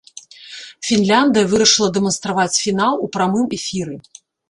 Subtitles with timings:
[0.87, 3.95] Фінляндыя вырашыла дэманстраваць фінал у прамым эфіры.